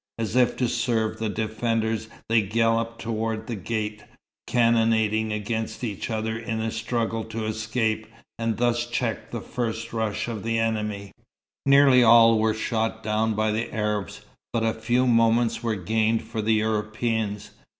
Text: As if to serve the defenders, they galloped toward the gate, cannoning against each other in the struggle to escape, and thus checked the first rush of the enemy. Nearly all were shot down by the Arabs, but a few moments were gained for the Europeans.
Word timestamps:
As 0.17 0.35
if 0.35 0.57
to 0.57 0.67
serve 0.67 1.19
the 1.19 1.29
defenders, 1.29 2.07
they 2.27 2.41
galloped 2.41 2.99
toward 2.99 3.45
the 3.45 3.55
gate, 3.55 4.03
cannoning 4.47 5.31
against 5.31 5.83
each 5.83 6.09
other 6.09 6.35
in 6.35 6.57
the 6.59 6.71
struggle 6.71 7.23
to 7.25 7.45
escape, 7.45 8.07
and 8.39 8.57
thus 8.57 8.87
checked 8.87 9.31
the 9.31 9.41
first 9.41 9.93
rush 9.93 10.27
of 10.27 10.41
the 10.41 10.57
enemy. 10.57 11.11
Nearly 11.67 12.01
all 12.01 12.39
were 12.39 12.55
shot 12.55 13.03
down 13.03 13.35
by 13.35 13.51
the 13.51 13.71
Arabs, 13.71 14.21
but 14.53 14.63
a 14.63 14.73
few 14.73 15.05
moments 15.05 15.61
were 15.61 15.75
gained 15.75 16.23
for 16.23 16.41
the 16.41 16.55
Europeans. 16.55 17.51